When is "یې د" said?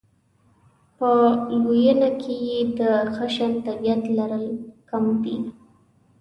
2.47-2.81